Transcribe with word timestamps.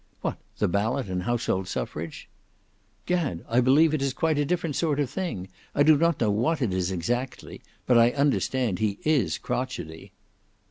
"What, 0.21 0.39
the 0.57 0.67
ballot 0.67 1.07
and 1.09 1.21
household 1.21 1.67
suffrage?" 1.67 2.27
"Gad, 3.05 3.45
I 3.47 3.61
believe 3.61 3.93
it 3.93 4.01
is 4.01 4.13
quite 4.13 4.39
a 4.39 4.45
different 4.45 4.75
sort 4.75 4.99
of 4.99 5.03
a 5.03 5.11
thing. 5.11 5.47
I 5.75 5.83
do 5.83 5.95
not 5.95 6.19
know 6.19 6.31
what 6.31 6.59
it 6.59 6.73
is 6.73 6.89
exactly; 6.89 7.61
but 7.85 7.99
I 7.99 8.09
understand 8.09 8.79
he 8.79 8.97
is 9.03 9.37
crotchetty." 9.37 10.09